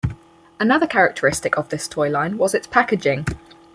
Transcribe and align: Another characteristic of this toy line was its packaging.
Another 0.59 0.87
characteristic 0.87 1.55
of 1.59 1.69
this 1.69 1.87
toy 1.87 2.09
line 2.09 2.39
was 2.39 2.55
its 2.55 2.65
packaging. 2.65 3.27